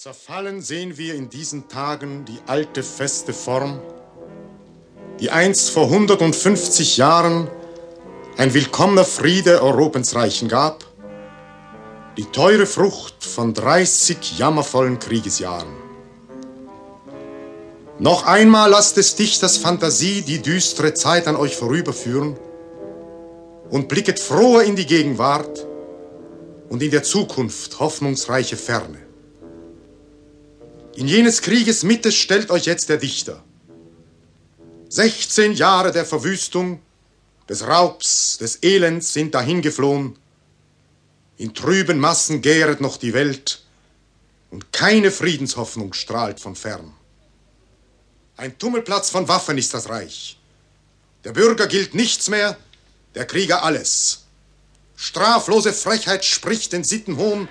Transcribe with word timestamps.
Zerfallen 0.00 0.62
sehen 0.62 0.96
wir 0.96 1.16
in 1.16 1.28
diesen 1.28 1.66
Tagen 1.66 2.24
die 2.24 2.38
alte 2.46 2.84
feste 2.84 3.32
Form, 3.32 3.80
die 5.18 5.30
einst 5.30 5.70
vor 5.70 5.86
150 5.86 6.98
Jahren 6.98 7.50
ein 8.36 8.54
willkommener 8.54 9.04
Friede 9.04 9.60
Europens 9.60 10.14
Reichen 10.14 10.46
gab, 10.46 10.84
die 12.16 12.26
teure 12.26 12.66
Frucht 12.66 13.24
von 13.24 13.54
30 13.54 14.38
jammervollen 14.38 15.00
Kriegesjahren. 15.00 15.74
Noch 17.98 18.24
einmal 18.24 18.70
lasst 18.70 18.98
des 18.98 19.16
Dichters 19.16 19.56
Fantasie 19.56 20.22
die 20.22 20.40
düstere 20.40 20.94
Zeit 20.94 21.26
an 21.26 21.34
euch 21.34 21.56
vorüberführen 21.56 22.38
und 23.68 23.88
blicket 23.88 24.20
froher 24.20 24.62
in 24.62 24.76
die 24.76 24.86
Gegenwart 24.86 25.66
und 26.68 26.84
in 26.84 26.92
der 26.92 27.02
Zukunft 27.02 27.80
hoffnungsreiche 27.80 28.56
Ferne. 28.56 29.07
In 30.98 31.06
jenes 31.06 31.42
Krieges 31.42 31.84
Mitte 31.84 32.10
stellt 32.10 32.50
euch 32.50 32.64
jetzt 32.64 32.88
der 32.88 32.96
Dichter. 32.96 33.44
16 34.88 35.52
Jahre 35.52 35.92
der 35.92 36.04
Verwüstung, 36.04 36.82
des 37.48 37.68
Raubs, 37.68 38.36
des 38.38 38.64
Elends 38.64 39.12
sind 39.12 39.32
dahingeflohen. 39.32 40.18
In 41.36 41.54
trüben 41.54 42.00
Massen 42.00 42.42
gäret 42.42 42.80
noch 42.80 42.96
die 42.96 43.14
Welt 43.14 43.62
und 44.50 44.72
keine 44.72 45.12
Friedenshoffnung 45.12 45.92
strahlt 45.92 46.40
von 46.40 46.56
fern. 46.56 46.92
Ein 48.36 48.58
Tummelplatz 48.58 49.10
von 49.10 49.28
Waffen 49.28 49.56
ist 49.56 49.74
das 49.74 49.88
Reich. 49.88 50.40
Der 51.22 51.30
Bürger 51.30 51.68
gilt 51.68 51.94
nichts 51.94 52.28
mehr, 52.28 52.58
der 53.14 53.24
Krieger 53.24 53.62
alles. 53.62 54.24
Straflose 54.96 55.72
Frechheit 55.72 56.24
spricht 56.24 56.72
den 56.72 56.82
Sittenhohn 56.82 57.48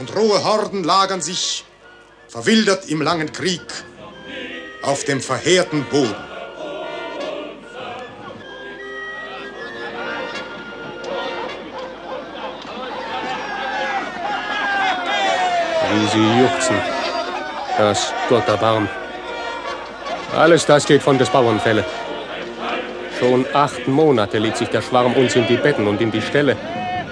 und 0.00 0.16
rohe 0.16 0.42
Horden 0.42 0.82
lagern 0.82 1.22
sich, 1.22 1.64
verwildert 2.28 2.88
im 2.88 3.00
langen 3.00 3.32
Krieg, 3.32 3.62
auf 4.82 5.04
dem 5.04 5.20
verheerten 5.20 5.84
Boden. 5.84 6.14
Wie 15.90 16.06
sie 16.08 16.40
juchzen. 16.40 16.76
Das 17.78 18.12
Gott 18.28 18.46
erbarm. 18.46 18.88
Alles 20.36 20.66
das 20.66 20.84
geht 20.84 21.02
von 21.02 21.16
des 21.16 21.30
Bauern 21.30 21.58
Fälle. 21.60 21.84
Schon 23.18 23.46
acht 23.54 23.88
Monate 23.88 24.38
legt 24.38 24.58
sich 24.58 24.68
der 24.68 24.82
Schwarm 24.82 25.14
uns 25.14 25.34
in 25.34 25.46
die 25.46 25.56
Betten 25.56 25.86
und 25.86 26.00
in 26.00 26.10
die 26.10 26.20
Ställe, 26.20 26.56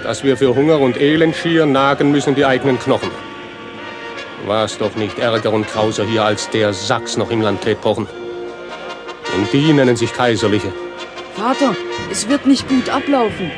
dass 0.03 0.23
wir 0.23 0.37
für 0.37 0.55
Hunger 0.55 0.79
und 0.79 0.95
Elend 1.01 1.35
schier 1.35 1.65
nagen 1.65 2.11
müssen 2.11 2.35
die 2.35 2.45
eigenen 2.45 2.77
Knochen. 2.79 3.26
War's 4.45 4.77
doch 4.77 4.95
nicht 4.95 5.19
ärger 5.19 5.51
und 5.51 5.67
grauser 5.67 6.05
hier, 6.05 6.23
als 6.23 6.49
der 6.49 6.73
Sachs 6.73 7.17
noch 7.17 7.31
im 7.31 7.41
Land 7.41 7.61
tät 7.61 7.81
pochen. 7.81 8.07
Und 9.35 9.51
die 9.51 9.73
nennen 9.73 9.95
sich 9.95 10.13
Kaiserliche. 10.13 10.71
Vater, 11.35 11.75
es 12.11 12.29
wird 12.29 12.45
nicht 12.45 12.67
gut 12.67 12.89
ablaufen. 12.89 13.51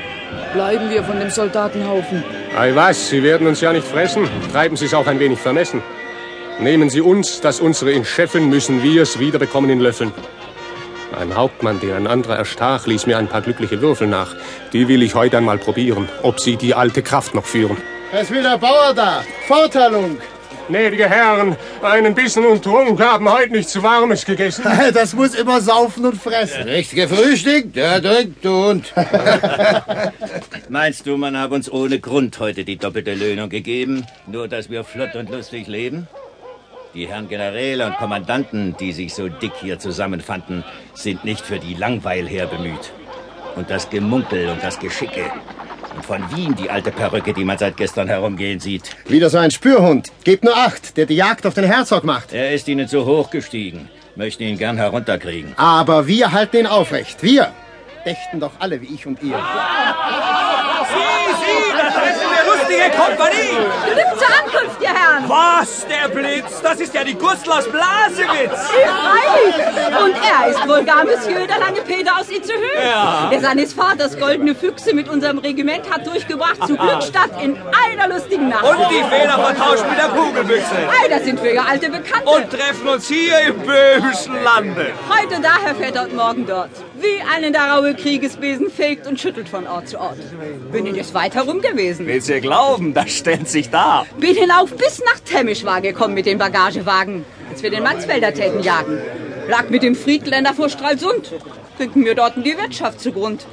Bleiben 0.53 0.89
wir 0.89 1.03
von 1.03 1.19
dem 1.19 1.29
Soldatenhaufen. 1.29 2.23
Ei 2.57 2.73
was, 2.75 3.09
Sie 3.09 3.21
werden 3.23 3.47
uns 3.47 3.61
ja 3.61 3.71
nicht 3.71 3.87
fressen. 3.87 4.27
Treiben 4.51 4.75
Sie 4.75 4.85
es 4.85 4.93
auch 4.93 5.07
ein 5.07 5.19
wenig 5.19 5.39
vermessen. 5.39 5.83
Nehmen 6.59 6.89
Sie 6.89 7.01
uns, 7.01 7.39
das 7.41 7.59
unsere 7.59 7.91
in 7.91 8.03
Scheffeln, 8.03 8.49
müssen 8.49 8.83
wir 8.83 9.03
es 9.03 9.19
wiederbekommen 9.19 9.69
in 9.69 9.79
Löffeln. 9.79 10.11
Ein 11.17 11.35
Hauptmann, 11.35 11.79
den 11.79 11.93
ein 11.93 12.07
anderer 12.07 12.37
erstach, 12.37 12.85
ließ 12.85 13.05
mir 13.05 13.17
ein 13.17 13.27
paar 13.27 13.41
glückliche 13.41 13.81
Würfel 13.81 14.07
nach. 14.07 14.35
Die 14.73 14.87
will 14.87 15.03
ich 15.03 15.15
heute 15.15 15.37
einmal 15.37 15.57
probieren, 15.57 16.09
ob 16.21 16.39
sie 16.39 16.55
die 16.55 16.73
alte 16.73 17.01
Kraft 17.01 17.33
noch 17.33 17.45
führen. 17.45 17.77
Es 18.11 18.29
will 18.31 18.43
der 18.43 18.57
Bauer 18.57 18.93
da. 18.95 19.23
Vorteilung. 19.47 20.17
Gnädige 20.69 21.09
Herren, 21.09 21.57
einen 21.81 22.13
Bissen 22.13 22.45
und 22.45 22.63
Trunk 22.63 23.01
haben 23.01 23.27
heute 23.27 23.53
nichts 23.53 23.81
Warmes 23.81 24.23
gegessen. 24.23 24.65
Das 24.93 25.13
muss 25.15 25.33
immer 25.33 25.61
saufen 25.61 26.05
und 26.05 26.21
fressen. 26.21 26.61
Recht 26.61 26.93
gefrühstückt? 26.93 27.75
Ja, 27.75 27.99
drückt 27.99 28.45
du 28.45 28.69
und. 28.69 28.93
Meinst 30.69 31.07
du, 31.07 31.17
man 31.17 31.39
hat 31.39 31.51
uns 31.51 31.71
ohne 31.71 31.99
Grund 31.99 32.39
heute 32.39 32.65
die 32.65 32.77
doppelte 32.77 33.15
Löhnung 33.15 33.49
gegeben? 33.49 34.05
Nur, 34.27 34.47
dass 34.47 34.69
wir 34.69 34.83
flott 34.83 35.15
und 35.15 35.31
lustig 35.31 35.65
leben? 35.65 36.07
Die 36.93 37.07
Herren 37.07 37.27
Generäle 37.27 37.87
und 37.87 37.97
Kommandanten, 37.97 38.75
die 38.79 38.93
sich 38.93 39.15
so 39.15 39.27
dick 39.27 39.53
hier 39.59 39.79
zusammenfanden, 39.79 40.63
sind 40.93 41.25
nicht 41.25 41.43
für 41.43 41.57
die 41.57 41.73
Langweil 41.73 42.27
her 42.27 42.45
bemüht. 42.45 42.91
Und 43.55 43.71
das 43.71 43.89
Gemunkel 43.89 44.49
und 44.49 44.63
das 44.63 44.77
Geschicke. 44.77 45.31
Und 45.95 46.05
von 46.05 46.23
Wien 46.35 46.55
die 46.55 46.69
alte 46.69 46.91
Perücke, 46.91 47.33
die 47.33 47.43
man 47.43 47.57
seit 47.57 47.77
gestern 47.77 48.07
herumgehen 48.07 48.59
sieht. 48.59 48.95
Wieder 49.07 49.29
so 49.29 49.37
ein 49.37 49.51
Spürhund. 49.51 50.09
Gebt 50.23 50.43
nur 50.43 50.55
acht, 50.55 50.97
der 50.97 51.05
die 51.05 51.15
Jagd 51.15 51.45
auf 51.45 51.53
den 51.53 51.65
Herzog 51.65 52.03
macht. 52.03 52.33
Er 52.33 52.53
ist 52.53 52.67
ihnen 52.67 52.87
zu 52.87 53.05
hoch 53.05 53.29
gestiegen. 53.29 53.89
Möchten 54.15 54.43
ihn 54.43 54.57
gern 54.57 54.77
herunterkriegen. 54.77 55.53
Aber 55.57 56.07
wir 56.07 56.31
halten 56.31 56.57
ihn 56.57 56.67
aufrecht. 56.67 57.23
Wir 57.23 57.51
dächten 58.05 58.39
doch 58.39 58.51
alle 58.59 58.81
wie 58.81 58.93
ich 58.93 59.05
und 59.05 59.21
ihr. 59.21 59.37
Sieh, 60.89 61.33
sieh, 61.41 61.71
das 61.77 61.93
ist 61.95 62.21
eine 62.25 62.41
lustige 62.49 62.89
Kompanie. 62.97 63.57
Glück 63.93 64.11
zur 64.17 64.27
Ankunft, 64.27 64.81
ihr 64.81 64.89
Herren. 64.89 65.23
Was, 65.27 65.85
der 65.87 66.09
Blitz? 66.09 66.61
Das 66.61 66.79
ist 66.79 66.93
ja 66.93 67.03
die 67.03 67.13
Gustl 67.15 67.51
aus 67.51 67.69
Blasewitz. 67.69 68.59
Freilich. 68.69 69.88
Er 70.31 70.49
ist 70.49 70.67
wohl 70.67 70.83
gar 70.83 71.03
Monsieur 71.05 71.47
der 71.47 71.59
lange 71.59 71.81
Peter 71.81 72.19
aus 72.19 72.29
Itzehöhe, 72.29 72.83
Ja. 72.83 73.29
der 73.31 73.39
seines 73.41 73.73
Vaters 73.73 74.17
goldene 74.19 74.53
Füchse 74.53 74.93
mit 74.93 75.09
unserem 75.09 75.39
Regiment 75.39 75.89
hat 75.89 76.05
durchgebracht 76.05 76.67
zu 76.67 76.75
Glückstadt 76.75 77.31
in 77.41 77.57
einer 77.57 78.13
lustigen 78.13 78.49
Nacht. 78.49 78.63
Und 78.63 78.77
die 78.91 79.03
Feder 79.03 79.39
vertauscht 79.39 79.83
mit 79.89 79.97
der 79.97 80.09
Kugelbüchse. 80.09 80.75
Ei, 81.03 81.09
das 81.09 81.23
sind 81.25 81.41
wir 81.43 81.53
ja 81.53 81.63
alte 81.63 81.89
Bekannte. 81.89 82.29
Und 82.29 82.49
treffen 82.51 82.87
uns 82.87 83.07
hier 83.07 83.39
im 83.47 83.55
böhmischen 83.61 84.35
Lande. 84.43 84.91
Heute 85.09 85.41
da, 85.41 85.57
Herr 85.63 85.75
Vetter, 85.75 86.03
und 86.03 86.15
morgen 86.15 86.45
dort. 86.45 86.69
Wie 86.95 87.21
einen 87.33 87.53
der 87.53 87.63
raue 87.71 87.95
Kriegesbesen 87.95 88.69
fegt 88.69 89.07
und 89.07 89.19
schüttelt 89.19 89.49
von 89.49 89.65
Ort 89.67 89.87
zu 89.89 89.99
Ort. 89.99 90.17
Bin 90.71 90.85
ich 90.85 90.95
jetzt 90.95 91.13
weit 91.13 91.33
herum 91.33 91.61
gewesen. 91.61 92.05
Willst 92.05 92.29
du 92.29 92.39
glauben, 92.41 92.93
das 92.93 93.09
stellt 93.11 93.47
sich 93.49 93.69
dar. 93.69 94.05
Bin 94.17 94.35
hinauf 94.35 94.71
bis 94.75 94.99
nach 94.99 95.19
Temmisch 95.25 95.63
war 95.65 95.81
gekommen 95.81 96.13
mit 96.13 96.25
den 96.25 96.37
Bagagewagen, 96.37 97.25
als 97.49 97.63
wir 97.63 97.71
den 97.71 97.83
Mansfelder 97.83 98.33
täten 98.33 98.61
jagen. 98.61 98.99
Lag 99.49 99.69
mit 99.69 99.81
dem 99.81 99.95
Friedländer 99.95 100.53
vor 100.53 100.69
Stralsund. 100.69 101.31
Rücken 101.79 102.01
mir 102.01 102.13
dort 102.13 102.35
die 102.37 102.55
Wirtschaft 102.55 103.01
zugrund. 103.01 103.47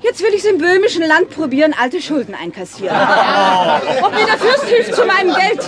Jetzt 0.00 0.22
will 0.22 0.32
ich's 0.34 0.46
im 0.46 0.56
böhmischen 0.56 1.06
Land 1.06 1.28
probieren, 1.28 1.74
alte 1.78 2.00
Schulden 2.00 2.34
einkassieren. 2.34 2.96
Ob 4.02 4.14
mir 4.14 4.24
der 4.24 4.38
Fürst 4.38 4.64
hilft 4.64 4.94
zu 4.94 5.04
meinem 5.04 5.34
Geld. 5.34 5.60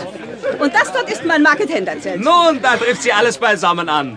Und 0.59 0.75
das 0.75 0.91
dort 0.93 1.11
ist 1.11 1.25
mein 1.27 1.43
Marketenderzelt. 1.43 2.21
Nun, 2.21 2.61
da 2.63 2.77
trifft 2.77 3.03
sie 3.03 3.13
alles 3.13 3.37
beisammen 3.37 3.91
an. 3.91 4.17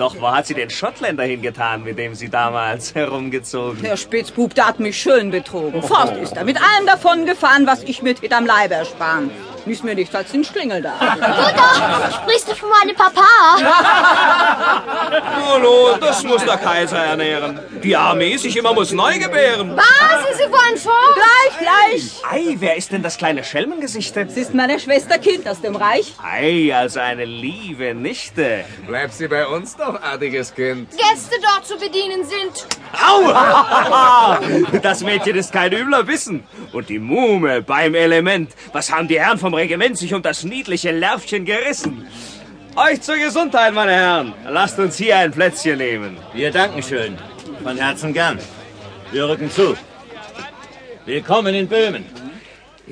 Doch 0.00 0.16
wo 0.18 0.32
hat 0.32 0.46
sie 0.46 0.54
den 0.54 0.70
Schottländer 0.70 1.24
hingetan, 1.24 1.84
mit 1.84 1.98
dem 1.98 2.14
sie 2.14 2.30
damals 2.30 2.94
herumgezogen? 3.00 3.82
Der 3.82 3.98
Spitzbub, 3.98 4.54
der 4.54 4.68
hat 4.68 4.80
mich 4.80 4.98
schön 4.98 5.30
betrogen. 5.30 5.82
Fast 5.82 6.14
ist 6.14 6.34
er 6.38 6.44
mit 6.44 6.56
allem 6.56 6.86
davon 6.86 7.26
gefahren, 7.26 7.66
was 7.66 7.82
ich 7.82 8.00
mir 8.00 8.14
tät 8.14 8.32
am 8.32 8.46
Leibe 8.46 8.76
ersparen. 8.76 9.30
Ist 9.66 9.84
mir 9.84 9.94
nichts 9.94 10.14
als 10.14 10.32
den 10.32 10.42
Schlingel 10.42 10.80
da. 10.80 10.94
Mutter, 10.94 12.12
sprichst 12.22 12.50
du 12.50 12.54
von 12.54 12.70
meinem 12.70 12.96
Papa? 12.96 13.26
Nun, 15.60 16.00
das 16.00 16.24
muss 16.24 16.42
der 16.46 16.56
Kaiser 16.56 16.96
ernähren. 16.96 17.60
Die 17.82 17.94
Armee 17.94 18.38
sich 18.38 18.56
immer 18.56 18.72
muss 18.72 18.92
neu 18.92 19.18
gebären. 19.18 19.76
Was? 19.76 20.38
Sie 20.38 20.44
wollen 20.44 20.78
fort? 20.78 20.94
Ei, 22.28 22.56
wer 22.58 22.76
ist 22.76 22.92
denn 22.92 23.02
das 23.02 23.16
kleine 23.16 23.42
Schelmengesicht? 23.42 24.14
Das 24.16 24.36
ist 24.36 24.54
meine 24.54 24.78
Schwester 24.78 25.18
Kind 25.18 25.48
aus 25.48 25.60
dem 25.60 25.74
Reich. 25.74 26.14
Ei, 26.22 26.74
also 26.74 27.00
eine 27.00 27.24
liebe 27.24 27.94
Nichte. 27.94 28.64
Bleib 28.86 29.12
sie 29.12 29.26
bei 29.26 29.46
uns 29.46 29.76
doch, 29.76 30.00
artiges 30.02 30.54
Kind. 30.54 30.90
Gäste 30.90 31.36
dort 31.40 31.66
zu 31.66 31.76
bedienen 31.76 32.24
sind. 32.24 32.66
Au! 32.92 33.32
Das 34.82 35.02
Mädchen 35.02 35.36
ist 35.36 35.52
kein 35.52 35.72
übler 35.72 36.06
Wissen. 36.06 36.44
Und 36.72 36.88
die 36.88 36.98
Muhme 36.98 37.62
beim 37.62 37.94
Element. 37.94 38.52
Was 38.72 38.92
haben 38.92 39.08
die 39.08 39.20
Herren 39.20 39.38
vom 39.38 39.54
Regiment 39.54 39.96
sich 39.96 40.12
um 40.14 40.22
das 40.22 40.44
niedliche 40.44 40.90
Lärvchen 40.90 41.44
gerissen? 41.44 42.06
Euch 42.76 43.00
zur 43.02 43.16
Gesundheit, 43.16 43.74
meine 43.74 43.92
Herren. 43.92 44.34
Lasst 44.48 44.78
uns 44.78 44.96
hier 44.96 45.16
ein 45.16 45.32
Plätzchen 45.32 45.78
nehmen. 45.78 46.16
Wir 46.34 46.50
danken 46.50 46.82
schön. 46.82 47.18
Von 47.62 47.76
Herzen 47.76 48.12
gern. 48.12 48.38
Wir 49.10 49.28
rücken 49.28 49.50
zu. 49.50 49.76
Willkommen 51.06 51.54
in 51.54 51.66
Böhmen. 51.66 52.19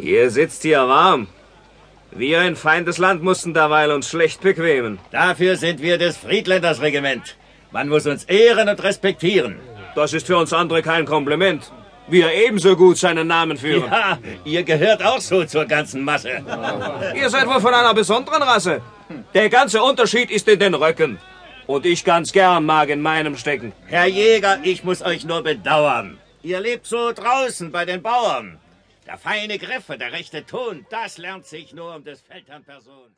Ihr 0.01 0.31
sitzt 0.31 0.63
hier 0.63 0.87
warm. 0.89 1.27
Wir 2.13 2.43
in 2.43 2.57
feindes 2.57 2.99
Land 2.99 3.23
mussten 3.23 3.53
derweil 3.53 3.91
uns 3.91 4.09
schlecht 4.09 4.41
bequemen. 4.41 4.99
Dafür 5.11 5.57
sind 5.57 5.83
wir 5.83 5.99
des 5.99 6.17
Friedländers 6.17 6.81
Regiment. 6.81 7.37
Man 7.73 7.89
muss 7.89 8.07
uns 8.07 8.25
ehren 8.25 8.69
und 8.69 8.83
respektieren. 8.83 9.57
Das 9.95 10.13
ist 10.13 10.27
für 10.27 10.37
uns 10.37 10.53
andere 10.53 10.83
kein 10.83 11.05
Kompliment. 11.05 11.73
Wir 12.07 12.33
ebenso 12.33 12.77
gut 12.77 12.97
seinen 12.97 13.27
Namen 13.27 13.59
führen. 13.59 13.91
Ja, 13.91 14.19
ihr 14.45 14.63
gehört 14.63 15.03
auch 15.05 15.21
so 15.21 15.45
zur 15.45 15.67
ganzen 15.67 16.03
Masse. 16.03 16.43
Ihr 17.15 17.29
seid 17.29 17.47
wohl 17.47 17.61
von 17.61 17.75
einer 17.75 17.93
besonderen 17.93 18.43
Rasse. 18.43 18.81
Der 19.35 19.51
ganze 19.51 19.83
Unterschied 19.83 20.31
ist 20.31 20.49
in 20.49 20.61
den 20.61 20.75
Röcken. 20.75 21.19
Und 21.67 21.85
ich 21.85 22.05
ganz 22.05 22.33
gern 22.33 22.65
mag 22.65 22.89
in 22.89 23.03
meinem 23.03 23.37
stecken. 23.37 23.73
Herr 23.87 24.07
Jäger, 24.07 24.59
ich 24.63 24.85
muss 24.85 25.03
euch 25.03 25.27
nur 25.27 25.43
bedauern. 25.43 26.19
Ihr 26.43 26.61
lebt 26.61 26.87
so 26.87 27.13
draußen 27.13 27.71
bei 27.71 27.85
den 27.85 28.01
Bauern. 28.01 28.59
Der 29.09 29.17
feine 29.17 29.59
Griffe, 29.59 29.97
der 29.97 30.13
rechte 30.13 30.45
Ton, 30.45 30.85
das 30.91 31.17
lernt 31.17 31.47
sich 31.47 31.73
nur 31.73 31.95
um 31.95 32.05
des 32.05 32.21
Feldherrn 32.21 32.63
Person. 32.63 33.07